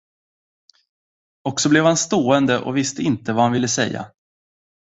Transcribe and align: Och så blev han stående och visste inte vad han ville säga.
Och 1.43 1.59
så 1.59 1.69
blev 1.69 1.83
han 1.85 1.97
stående 1.97 2.59
och 2.59 2.77
visste 2.77 3.01
inte 3.01 3.33
vad 3.33 3.43
han 3.43 3.53
ville 3.53 3.67
säga. 3.67 4.11